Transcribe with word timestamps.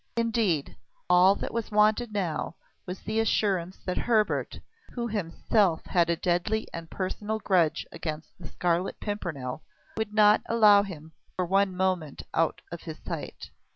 Indeed, 0.17 0.77
all 1.11 1.35
that 1.35 1.53
was 1.53 1.69
wanted 1.69 2.11
now 2.11 2.55
was 2.87 3.01
the 3.03 3.19
assurance 3.19 3.77
that 3.85 3.99
Hebert 3.99 4.59
who 4.95 5.07
himself 5.07 5.85
had 5.85 6.09
a 6.09 6.15
deadly 6.15 6.67
and 6.73 6.89
personal 6.89 7.37
grudge 7.37 7.85
against 7.91 8.35
the 8.39 8.47
Scarlet 8.47 8.99
Pimpernel 8.99 9.61
would 9.95 10.11
not 10.11 10.41
allow 10.49 10.81
him 10.81 11.11
for 11.35 11.45
one 11.45 11.75
moment 11.77 12.23
out 12.33 12.61
of 12.71 12.81
his 12.81 12.97
sight. 12.97 13.51